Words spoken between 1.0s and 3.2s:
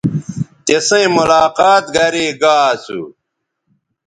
ملاقات گرے گا اسو